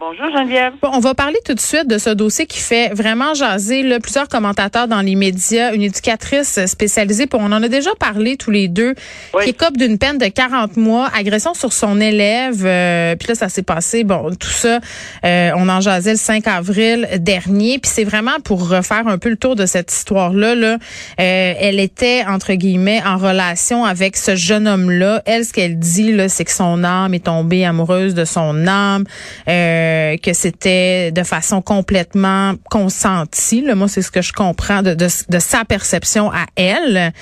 [0.00, 0.74] Bonjour, Geneviève.
[0.80, 3.98] Bon, on va parler tout de suite de ce dossier qui fait vraiment jaser là,
[3.98, 8.52] plusieurs commentateurs dans les médias, une éducatrice spécialisée, pour, on en a déjà parlé tous
[8.52, 8.94] les deux,
[9.34, 9.42] Oui.
[9.42, 13.48] qui écope d'une peine de 40 mois, agression sur son élève, euh, puis là ça
[13.48, 14.78] s'est passé, bon, tout ça,
[15.24, 19.30] euh, on en jasait le 5 avril dernier, puis c'est vraiment pour refaire un peu
[19.30, 20.74] le tour de cette histoire-là, là,
[21.18, 25.22] euh, elle était, entre guillemets, en relation avec ce jeune homme-là.
[25.26, 29.02] Elle, ce qu'elle dit, là, c'est que son âme est tombée amoureuse de son âme,
[29.48, 29.86] euh,
[30.16, 33.62] que c'était de façon complètement consentie.
[33.62, 37.12] Moi, c'est ce que je comprends de, sa perception à elle.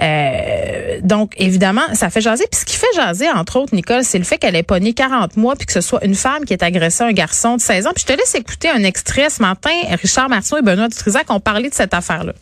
[0.00, 2.44] Euh, donc, évidemment, ça fait jaser.
[2.50, 5.36] Puis ce qui fait jaser, entre autres, Nicole, c'est le fait qu'elle ait pogné 40
[5.36, 7.90] mois puis que ce soit une femme qui ait agressé un garçon de 16 ans.
[7.94, 9.70] Puis je te laisse écouter un extrait ce matin.
[10.00, 12.32] Richard Martineau et Benoît Dutrisac ont parlé de cette affaire-là.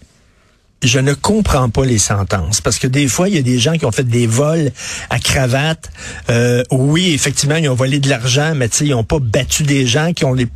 [0.83, 3.75] Je ne comprends pas les sentences parce que des fois il y a des gens
[3.75, 4.71] qui ont fait des vols
[5.11, 5.91] à cravate.
[6.31, 9.63] Euh, oui, effectivement, ils ont volé de l'argent, mais tu sais, ils ont pas battu
[9.63, 10.49] des gens qui ont les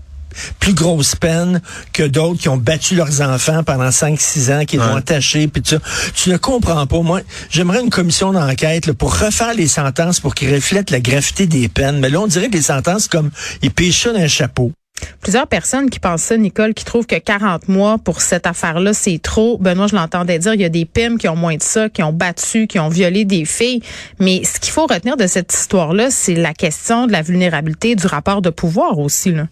[0.59, 1.61] plus grosses peines
[1.93, 5.63] que d'autres qui ont battu leurs enfants pendant 5-6 ans, qui les ont attachés, puis
[5.65, 5.79] ça.
[6.15, 7.01] Tu ne comprends pas.
[7.01, 11.69] Moi, j'aimerais une commission d'enquête pour refaire les sentences pour qu'ils reflètent la gravité des
[11.69, 11.99] peines.
[11.99, 13.31] Mais là, on dirait que les sentences, comme
[13.63, 14.73] ils pêchent ça d'un chapeau.
[15.23, 19.21] Plusieurs personnes qui pensent ça, Nicole, qui trouvent que 40 mois pour cette affaire-là, c'est
[19.23, 19.59] trop.
[19.59, 22.03] Benoît, je l'entendais dire, il y a des PIM qui ont moins de ça, qui
[22.03, 23.83] ont battu, qui ont violé des filles.
[24.19, 28.07] Mais ce qu'il faut retenir de cette histoire-là, c'est la question de la vulnérabilité du
[28.07, 29.33] rapport de pouvoir aussi.
[29.33, 29.45] Là.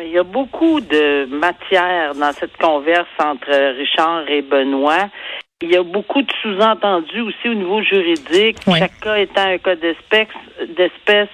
[0.00, 5.08] Il y a beaucoup de matière dans cette converse entre Richard et Benoît.
[5.60, 8.58] Il y a beaucoup de sous-entendus aussi au niveau juridique.
[8.78, 10.28] Chaque cas étant un cas d'espèce,
[10.76, 11.28] d'espèce,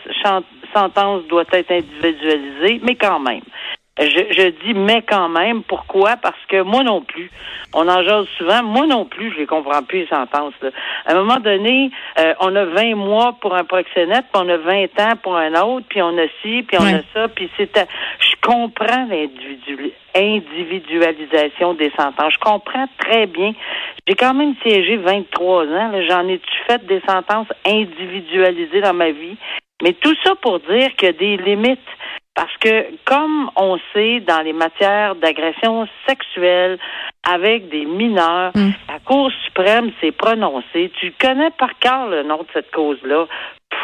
[0.75, 3.43] sentence doit être individualisée, mais quand même.
[3.97, 5.63] Je, je dis mais quand même.
[5.63, 6.17] Pourquoi?
[6.17, 7.31] Parce que moi non plus.
[7.73, 8.61] On en jase souvent.
[8.65, 10.55] Moi non plus, je les comprends plus, les sentences.
[10.63, 10.71] là.
[11.07, 14.57] À un moment donné, euh, on a 20 mois pour un proxénète, puis on a
[14.57, 17.71] 20 ans pour un autre, puis on a ci, puis on a ça, puis c'est...
[18.19, 22.35] Je comprends l'individu- individualisation des sentences.
[22.35, 23.53] Je comprends très bien.
[24.09, 25.93] J'ai quand même siégé 23 ans.
[26.09, 29.37] J'en ai-tu fait des sentences individualisées dans ma vie?
[29.83, 31.81] Mais tout ça pour dire qu'il y a des limites.
[32.35, 36.79] Parce que, comme on sait, dans les matières d'agression sexuelle
[37.23, 38.71] avec des mineurs, Mm.
[38.89, 40.91] la Cour suprême s'est prononcée.
[41.01, 43.27] Tu connais par cœur le nom de cette cause-là.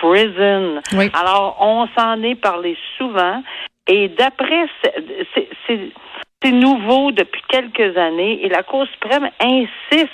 [0.00, 0.80] Prison.
[0.96, 1.10] Oui.
[1.14, 3.42] Alors, on s'en est parlé souvent.
[3.86, 4.66] Et d'après,
[5.34, 8.44] c'est- nouveau depuis quelques années.
[8.44, 10.10] Et la Cour suprême insiste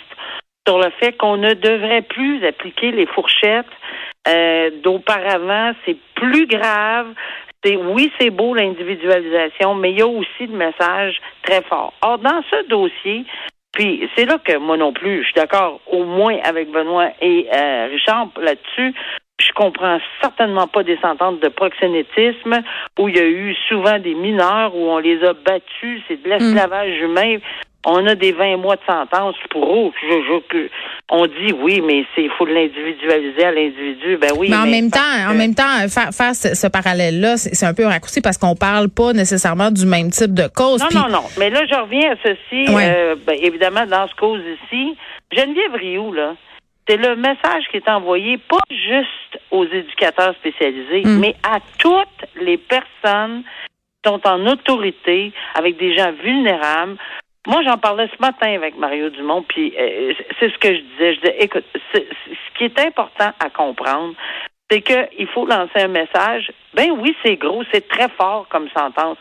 [0.67, 3.65] sur le fait qu'on ne devrait plus appliquer les fourchettes
[4.29, 5.73] euh, d'auparavant.
[5.85, 7.09] C'est plus grave.
[7.65, 11.95] C'est oui, c'est beau l'individualisation, mais il y a aussi le message très fort.
[12.03, 13.25] Or, dans ce dossier,
[13.77, 17.47] puis c'est là que moi non plus, je suis d'accord au moins avec Benoît et
[17.53, 18.95] euh, Richard là-dessus.
[19.39, 22.63] Je comprends certainement pas des sentences de proxénétisme
[22.99, 26.29] où il y a eu souvent des mineurs où on les a battus, c'est de
[26.29, 27.37] l'esclavage humain.
[27.89, 29.93] On a des 20 mois de sentence pour eux.
[30.03, 30.69] Je-
[31.09, 34.17] on dit oui, mais c'est il faut l'individualiser à l'individu.
[34.21, 34.49] Ben oui.
[34.51, 37.85] mais en même temps, en même temps, faire, faire ce, ce parallèle-là, c'est un peu
[37.87, 40.83] raccourci parce qu'on parle pas nécessairement du même type de cause.
[40.93, 41.23] Non, non, non.
[41.39, 42.75] Mais là, je reviens à ceci.
[42.75, 42.93] Ouais.
[42.93, 44.97] Euh, ben, évidemment, dans ce cause ici,
[45.31, 46.35] Geneviève Rioux, là,
[46.89, 51.19] c'est le message qui est envoyé pas juste aux éducateurs spécialisés, Mm.
[51.21, 53.43] mais à toutes les personnes
[54.03, 56.97] qui sont en autorité avec des gens vulnérables.
[57.47, 61.15] Moi, j'en parlais ce matin avec Mario Dumont, puis euh, c'est ce que je disais.
[61.15, 61.65] Je disais, écoute,
[61.95, 61.99] ce
[62.59, 64.15] qui est important à comprendre,
[64.71, 66.51] c'est qu'il faut lancer un message.
[66.75, 69.17] Ben oui, c'est gros, c'est très fort comme sentence.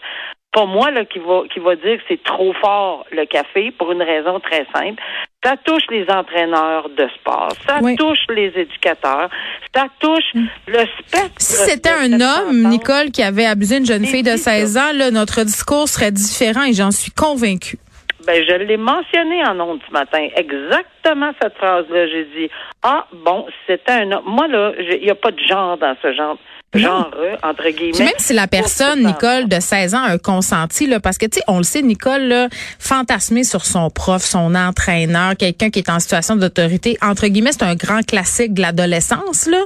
[0.51, 3.91] Pas moi là qui va qui va dire que c'est trop fort le café pour
[3.91, 5.03] une raison très simple.
[5.43, 7.95] Ça touche les entraîneurs de sport, ça Oui.
[7.97, 9.29] touche les éducateurs,
[9.75, 10.23] ça touche
[10.65, 11.29] le spectre.
[11.37, 12.71] Si c'était un homme, sentence.
[12.71, 14.51] Nicole, qui avait abusé d'une jeune fille de dit, ça.
[14.53, 17.77] 16 ans, là, notre discours serait différent et j'en suis convaincue.
[18.25, 20.27] Ben, je l'ai mentionné en ondes ce matin.
[20.35, 22.07] Exactement cette phrase-là.
[22.07, 22.49] J'ai dit,
[22.81, 24.23] ah, bon, c'était un homme.
[24.25, 26.37] Moi, là, il n'y a pas de genre dans ce genre.
[26.79, 27.11] Genre,
[27.43, 27.91] entre guillemets.
[27.91, 31.25] Puis même si la personne, Nicole, de 16 ans, a un consenti, là, parce que,
[31.25, 32.47] tu sais, on le sait, Nicole, là,
[32.79, 37.63] fantasmer sur son prof, son entraîneur, quelqu'un qui est en situation d'autorité, entre guillemets, c'est
[37.63, 39.61] un grand classique de l'adolescence, là.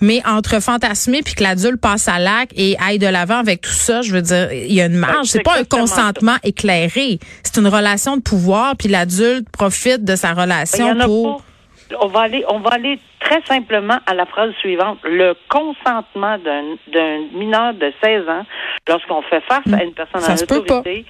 [0.00, 3.70] Mais entre fantasmer puis que l'adulte passe à l'acte et aille de l'avant avec tout
[3.70, 5.14] ça, je veux dire, il y a une marge.
[5.14, 7.18] Ben, c'est c'est pas un consentement éclairé.
[7.42, 11.38] C'est une relation de pouvoir puis l'adulte profite de sa Ben, relation pour...
[11.38, 11.98] pas.
[12.00, 14.98] on va aller, on va aller très simplement à la phrase suivante.
[15.04, 18.44] Le consentement d'un, d'un mineur de 16 ans,
[18.88, 21.04] lorsqu'on fait face à une personne Ça en autorité,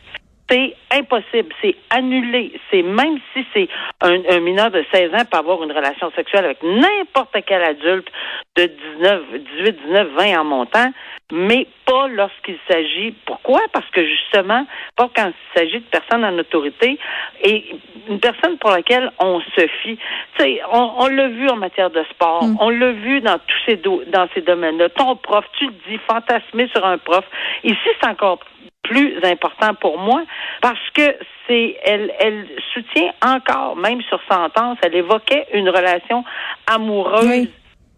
[0.49, 2.53] c'est impossible, c'est annulé.
[2.71, 3.69] C'est même si c'est
[4.00, 8.09] un, un mineur de 16 ans peut avoir une relation sexuelle avec n'importe quel adulte
[8.56, 8.65] de
[8.99, 9.23] 19,
[9.59, 10.91] 18, 19, 20 en montant,
[11.31, 13.12] mais pas lorsqu'il s'agit.
[13.27, 13.61] Pourquoi?
[13.73, 14.67] Parce que justement,
[14.97, 16.99] pas quand il s'agit de personnes en autorité
[17.43, 17.65] et
[18.09, 19.99] une personne pour laquelle on se fie.
[20.39, 23.59] Tu sais, on, on l'a vu en matière de sport, on l'a vu dans tous
[23.67, 24.89] ces do- dans ces domaines-là.
[24.91, 27.25] Ton prof, tu le dis, fantasmer sur un prof.
[27.65, 28.41] Ici, c'est encore
[28.88, 30.23] plus important pour moi
[30.61, 31.14] parce que
[31.46, 36.25] c'est elle elle soutient encore même sur sentence elle évoquait une relation
[36.67, 37.50] amoureuse Oui.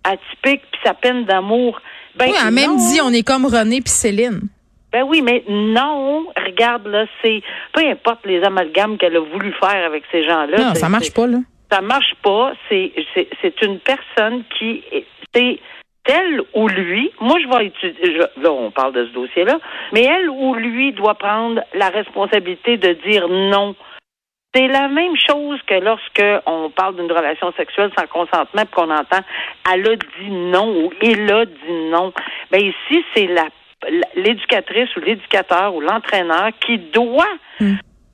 [0.04, 1.80] atypique puis sa peine d'amour
[2.16, 4.40] ben oui, elle a même dit on est comme René puis Céline.
[4.92, 7.42] ben oui mais non regarde là c'est
[7.72, 11.26] peu importe les amalgames qu'elle a voulu faire avec ces gens-là Non, ça marche pas,
[11.26, 11.38] là.
[11.70, 12.52] ça marche pas.
[12.68, 14.82] C'est c'est c'est une personne qui
[15.32, 15.60] c'est
[16.04, 17.10] elle ou lui.
[17.20, 18.14] Moi, je vais étudier.
[18.16, 19.58] je- là, on parle de ce dossier-là,
[19.92, 23.74] mais elle ou lui doit prendre la responsabilité de dire non.
[24.54, 28.90] C'est la même chose que lorsque on parle d'une relation sexuelle sans consentement puis qu'on
[28.90, 29.20] entend
[29.72, 32.12] elle a dit non ou il a dit non.
[32.50, 33.44] Ben ici, c'est la
[34.14, 37.24] l'éducatrice ou l'éducateur ou l'entraîneur qui doit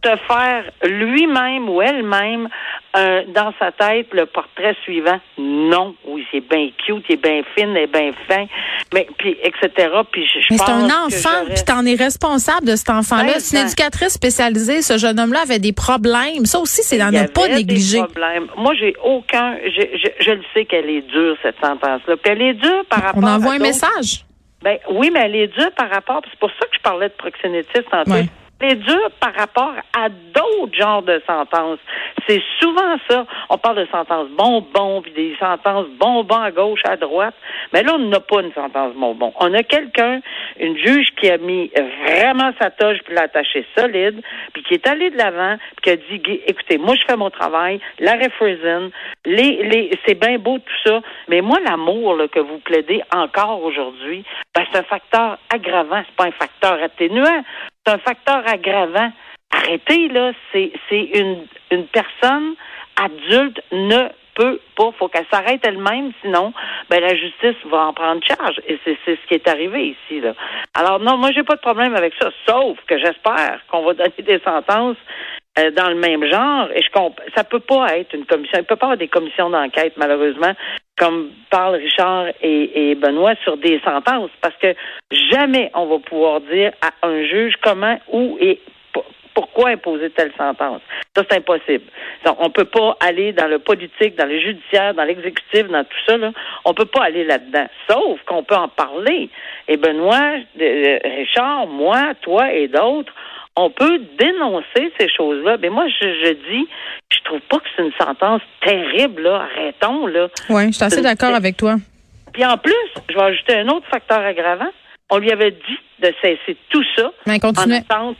[0.02, 2.48] te faire lui-même ou elle-même
[2.96, 5.18] euh, dans sa tête le portrait suivant.
[5.38, 8.46] Non, oui, c'est bien cute, il est bien fine, il est bien fin,
[8.94, 9.90] mais puis etc.
[10.10, 13.24] Puis je, je Mais c'est un enfant, puis t'en es responsable de cet enfant-là.
[13.34, 14.82] Ben, C'est une éducatrice spécialisée.
[14.82, 16.46] Ce jeune homme-là avait des problèmes.
[16.46, 17.98] Ça aussi, c'est y ne pas négliger.
[17.98, 18.46] problèmes.
[18.56, 19.56] Moi, j'ai aucun.
[19.64, 22.16] Je, je, je le sais qu'elle est dure cette sentence-là.
[22.16, 23.22] Puis elle est dure par rapport.
[23.22, 24.24] On envoie à un message.
[24.62, 26.22] Ben oui, mais elle est dure par rapport.
[26.30, 28.10] C'est pour ça que je parlais de proxénétisme tantôt.
[28.12, 28.26] Ouais.
[28.58, 31.78] Est dure par rapport à d'autres genres de sentences.
[32.26, 33.26] C'est souvent ça.
[33.50, 37.34] On parle de sentences bonbons, puis des sentences bonbons à gauche, à droite.
[37.72, 39.32] Mais là, on n'a pas une sentence bonbon.
[39.40, 40.20] On a quelqu'un,
[40.58, 41.70] une juge qui a mis
[42.06, 44.22] vraiment sa toge puis l'a attaché solide,
[44.54, 47.30] puis qui est allé de l'avant, puis qui a dit, écoutez, moi, je fais mon
[47.30, 48.90] travail, l'arrêt Friesen,
[49.26, 54.24] les, les, c'est bien beau tout ça, mais moi, l'amour que vous plaidez encore aujourd'hui,
[54.54, 57.44] ben, c'est un facteur aggravant, c'est pas un facteur atténuant,
[57.86, 59.12] c'est un facteur aggravant.
[59.50, 62.54] Arrêtez, là, c'est, une, une personne
[62.96, 66.52] adulte ne peut pas, faut qu'elle s'arrête elle-même, sinon,
[66.90, 68.60] ben la justice va en prendre charge.
[68.68, 70.34] Et c'est ce qui est arrivé ici, là.
[70.74, 74.12] Alors non, moi j'ai pas de problème avec ça, sauf que j'espère qu'on va donner
[74.18, 74.98] des sentences
[75.58, 76.68] euh, dans le même genre.
[76.74, 79.50] Et je comp- ça peut pas être une commission, il peut pas avoir des commissions
[79.50, 80.52] d'enquête, malheureusement,
[80.98, 84.74] comme parlent Richard et, et Benoît sur des sentences, parce que
[85.30, 88.60] jamais on va pouvoir dire à un juge comment, où et
[89.34, 90.80] pourquoi imposer telle sentence.
[91.16, 91.84] Ça, c'est impossible.
[92.26, 95.96] Donc, on peut pas aller dans le politique, dans le judiciaire, dans l'exécutif, dans tout
[96.06, 96.18] ça.
[96.18, 96.30] Là.
[96.66, 97.66] On peut pas aller là-dedans.
[97.88, 99.30] Sauf qu'on peut en parler.
[99.66, 103.12] Et Benoît, Richard, moi, toi et d'autres,
[103.56, 105.56] on peut dénoncer ces choses-là.
[105.62, 106.68] Mais moi, je, je dis,
[107.10, 109.22] je trouve pas que c'est une sentence terrible.
[109.22, 109.46] Là.
[109.50, 110.06] Arrêtons.
[110.06, 110.28] Là.
[110.50, 111.76] Oui, je suis assez d'accord avec toi.
[112.34, 112.74] Puis en plus,
[113.08, 114.68] je vais ajouter un autre facteur aggravant.
[115.08, 117.76] On lui avait dit de cesser tout ça Mais en continue.
[117.76, 118.16] attente,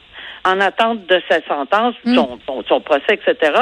[0.47, 2.15] en attente de sa sentence, Mm.
[2.15, 3.53] son, son, son procès, etc.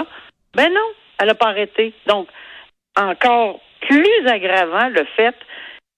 [0.54, 0.88] Ben non,
[1.19, 1.92] elle n'a pas arrêté.
[2.06, 2.28] Donc,
[2.96, 5.34] encore plus aggravant le fait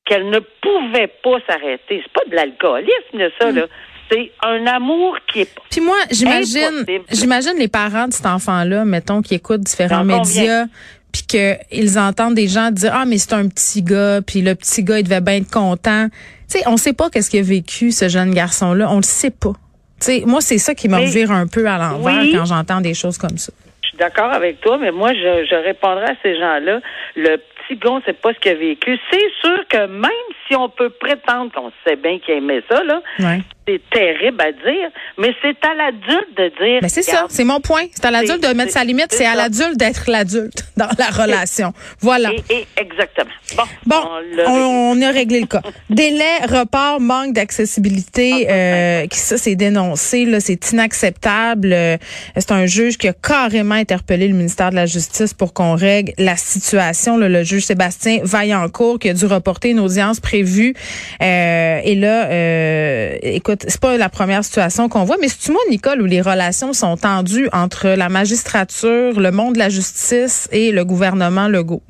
[0.07, 2.02] qu'elle ne pouvait pas s'arrêter.
[2.02, 3.57] C'est pas de l'alcoolisme, ça, Mm.
[3.57, 3.66] là.
[4.11, 9.21] C'est un amour qui est Puis moi, j'imagine, j'imagine les parents de cet enfant-là, mettons,
[9.21, 10.66] qui écoutent différents médias,
[11.12, 14.85] puis qu'ils entendent des gens dire ah mais c'est un petit gars, puis le petit
[14.85, 16.07] gars il devait bien être content.
[16.49, 19.33] Tu sais, on sait pas qu'est-ce qu'il a vécu ce jeune garçon-là, on le sait
[19.33, 19.55] pas.
[20.00, 22.33] Tu sais, moi c'est ça qui me revire un peu à l'envers Oui.
[22.37, 23.53] quand j'entends des choses comme ça.
[23.83, 26.81] Je suis d'accord avec toi, mais moi, je, je répondrai à ces gens-là.
[27.15, 28.99] Le petit gars, on sait pas ce qu'il a vécu.
[29.11, 30.11] C'est sûr que même
[30.47, 33.41] si on peut prétendre qu'on sait bien qu'il aimait ça, là, Ouais.
[33.67, 36.81] C'est terrible à dire, mais c'est à l'adulte de dire.
[36.83, 37.85] Ben c'est ça, c'est mon point.
[37.93, 41.73] C'est à l'adulte de mettre sa limite, c'est à l'adulte d'être l'adulte dans la relation.
[42.01, 42.31] Voilà.
[42.33, 43.31] Et, et exactement.
[43.57, 45.63] Bon, Bon, on a réglé le cas.
[45.91, 51.73] Délai, report, manque d'accessibilité, euh, qui ça c'est dénoncé, là, c'est inacceptable.
[51.73, 51.97] Euh,
[52.37, 56.13] C'est un juge qui a carrément interpellé le ministère de la Justice pour qu'on règle
[56.19, 57.17] la situation.
[57.17, 57.29] là.
[57.29, 60.75] le juge Sébastien Vaillancourt qui a dû reporter une audience prévue.
[61.23, 65.61] Euh, et là, euh, écoute, c'est pas la première situation qu'on voit, mais c'est-tu moi,
[65.71, 70.73] Nicole, où les relations sont tendues entre la magistrature, le monde de la justice et
[70.73, 71.83] le gouvernement Legault?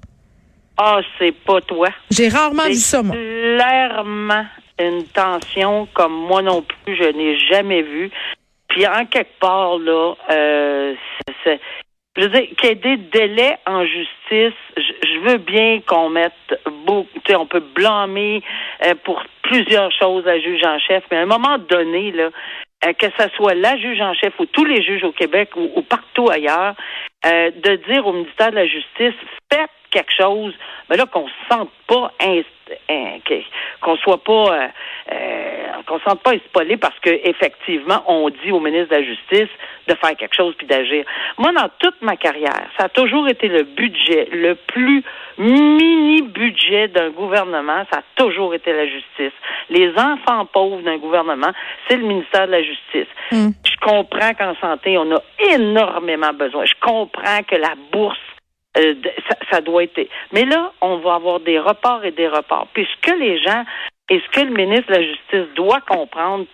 [0.78, 1.88] Ah, c'est pas toi.
[2.11, 3.16] J'ai rarement vu ça, moi.
[3.16, 4.44] clairement
[4.78, 8.11] une tension comme moi non plus, je n'ai jamais vu.
[8.68, 10.94] Puis en quelque part, là, euh,
[11.26, 11.61] c'est- c'est-
[12.16, 16.11] je veux dire, qu'il y ait des délais en justice, je, je veux bien qu'on
[16.11, 16.32] mette
[16.87, 18.42] beaucoup, tu sais, on peut blâmer
[18.87, 22.30] euh, pour plusieurs choses la juge en chef, mais à un moment donné, là,
[22.84, 25.70] euh, que ce soit la juge en chef ou tous les juges au Québec ou,
[25.74, 26.74] ou partout ailleurs,
[27.24, 29.14] euh, de dire au ministère de la Justice,
[29.52, 30.54] faites quelque chose,
[30.88, 33.42] mais là qu'on se sente pas que-
[33.80, 34.68] qu'on soit pas euh,
[35.12, 39.02] euh, qu'on se sente pas espolé parce que effectivement on dit au ministre de la
[39.04, 39.48] Justice
[39.86, 41.04] de faire quelque chose puis d'agir.
[41.38, 45.04] Moi dans toute ma carrière, ça a toujours été le budget le plus
[45.38, 49.32] mini budget d'un gouvernement, ça a toujours été la justice.
[49.70, 51.52] Les enfants pauvres d'un gouvernement,
[51.88, 53.08] c'est le ministère de la Justice.
[53.32, 53.48] Mm.
[53.64, 55.20] Je comprends qu'en santé, on a
[55.54, 56.64] énormément besoin.
[56.64, 58.18] Je comprends que la bourse
[58.76, 58.95] euh,
[59.28, 60.09] ça, ça doit être.
[60.33, 62.68] Mais là, on va avoir des reports et des reports.
[62.73, 63.64] Puis ce que les gens
[64.09, 66.47] et ce que le ministre de la Justice doit comprendre,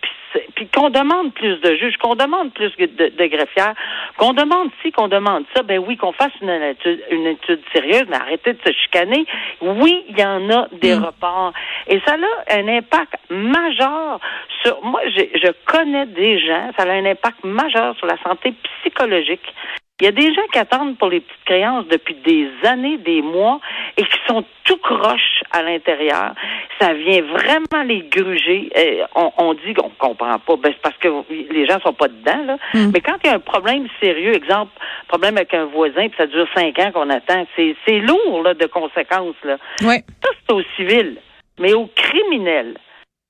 [0.55, 3.75] puis, qu'on demande plus de juges, qu'on demande plus de, de greffières,
[4.17, 8.05] qu'on demande ci, qu'on demande ça, ben oui, qu'on fasse une étude, une étude sérieuse,
[8.09, 9.27] mais arrêtez de se chicaner.
[9.61, 11.53] Oui, il y en a des reports.
[11.87, 14.19] Et ça a un impact majeur
[14.63, 14.83] sur.
[14.83, 19.53] Moi, j'ai- je connais des gens, ça a un impact majeur sur la santé psychologique.
[20.01, 23.21] Il y a des gens qui attendent pour les petites créances depuis des années, des
[23.21, 23.59] mois,
[23.95, 26.33] et qui sont tout croches à l'intérieur.
[26.79, 28.71] Ça vient vraiment les gruger.
[28.75, 30.55] Euh, on, on dit qu'on comprend pas.
[30.55, 32.57] Ben, c'est parce que les gens sont pas dedans, là.
[32.73, 34.71] Mais quand il y a un problème sérieux, exemple,
[35.07, 38.55] problème avec un voisin, puis ça dure cinq ans qu'on attend, c'est, c'est lourd, là,
[38.55, 39.57] de conséquences, là.
[39.83, 40.03] Ouais.
[40.23, 41.17] Ça, c'est au civil.
[41.59, 42.77] Mais au criminel,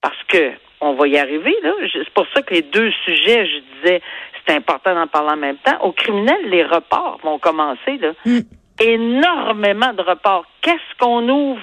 [0.01, 1.73] parce que on va y arriver, là.
[1.91, 4.01] C'est pour ça que les deux sujets, je disais,
[4.47, 5.77] c'est important d'en parler en même temps.
[5.81, 8.11] Au criminel, les reports vont commencer, là.
[8.25, 8.39] Mm.
[8.79, 10.45] Énormément de reports.
[10.61, 11.61] Qu'est-ce qu'on ouvre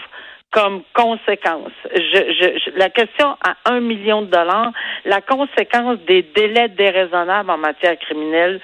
[0.53, 1.73] comme conséquence?
[1.95, 4.73] Je, je- je- la question à un million de dollars,
[5.05, 8.61] la conséquence des délais déraisonnables en matière criminelle,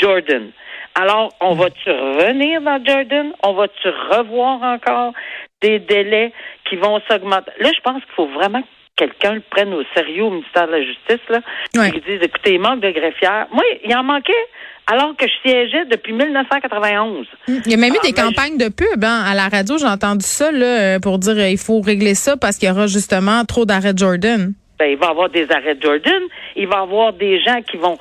[0.00, 0.50] Jordan.
[0.94, 3.32] Alors, on va-tu revenir dans Jordan?
[3.44, 5.12] On va-tu revoir encore
[5.60, 6.32] des délais
[6.68, 7.52] qui vont s'augmenter?
[7.60, 10.72] Là, je pense qu'il faut vraiment que quelqu'un le prenne au sérieux au ministère de
[10.72, 11.40] la Justice, là.
[11.76, 11.90] Ouais.
[11.94, 13.46] Ils disent, écoutez, il manque de greffières.
[13.52, 14.32] Moi, il en manquait
[14.90, 17.26] alors que je siégeais depuis 1991.
[17.48, 19.76] Il y a même eu Ah, des campagnes de pub hein, à la radio.
[19.78, 22.86] J'ai entendu ça là, pour dire euh, il faut régler ça parce qu'il y aura
[22.86, 24.52] justement trop d'arrêts Jordan.
[24.78, 26.22] Ben, il va y avoir des arrêts de Jordan,
[26.54, 27.98] il va y avoir des gens qui vont...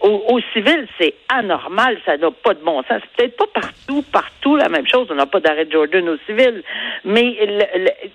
[0.00, 3.00] au, au civil, c'est anormal, ça n'a pas de bon sens.
[3.02, 6.16] C'est peut-être pas partout, partout la même chose, on n'a pas d'arrêt de Jordan au
[6.26, 6.62] civil.
[7.04, 7.36] Mais,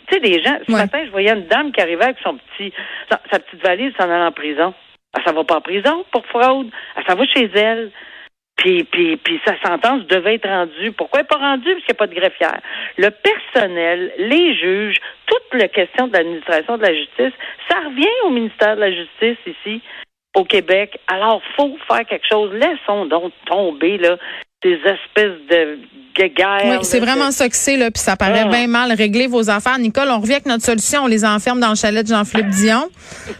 [0.07, 0.57] tu sais, les gens...
[0.65, 0.77] Ce Ouais.
[0.79, 2.71] matin, je voyais une dame qui arrivait avec son petit,
[3.09, 4.73] sa, sa petite valise s'en allant en prison.
[5.15, 7.91] Elle s'en va pas en prison pour fraude, elle s'en va chez elle.
[8.57, 10.91] Puis, puis, puis sa sentence devait être rendue.
[10.91, 11.73] Pourquoi elle n'est pas rendue?
[11.73, 12.61] Parce qu'il n'y a pas de greffière.
[12.97, 17.33] Le personnel, les juges, toute la question de l'administration de la justice,
[17.69, 19.81] ça revient au ministère de la Justice ici,
[20.35, 20.99] au Québec.
[21.07, 22.53] Alors, faut faire quelque chose.
[22.53, 24.17] Laissons donc tomber, là,
[24.63, 25.79] ces espèces de
[26.15, 26.61] guéguerres.
[26.65, 28.49] Oui, c'est vraiment ça que c'est, là, puis ça paraît Ah.
[28.49, 28.91] bien mal.
[28.93, 29.77] Régler vos affaires.
[29.79, 31.03] Nicole, on revient avec notre solution.
[31.03, 32.87] On les enferme dans le chalet de Jean-Philippe Dion,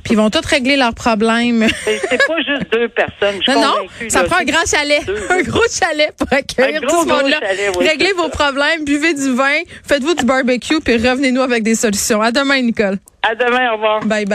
[0.04, 1.68] puis ils vont tous régler leurs problèmes.
[1.86, 3.40] C'est pas juste deux personnes.
[3.46, 4.28] Je Non, non, ça là.
[4.28, 7.40] prend un grand chalet, un gros chalet pour accueillir tout ce monde-là.
[7.80, 12.22] oui, Réglez vos problèmes, buvez du vin, faites-vous du barbecue, puis revenez-nous avec des solutions.
[12.22, 12.98] À demain, Nicole.
[13.22, 14.00] À demain, au revoir.
[14.02, 14.32] Bye bye.